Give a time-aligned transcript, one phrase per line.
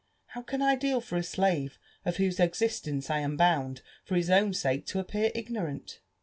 [0.29, 4.31] How can I deal for a slave of Whose existence I am bound, for his
[4.31, 5.99] own sake, to appear ignorant?"